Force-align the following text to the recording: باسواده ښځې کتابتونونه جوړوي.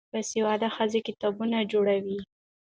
باسواده 0.13 0.67
ښځې 0.75 0.99
کتابتونونه 1.07 1.67
جوړوي. 1.71 2.19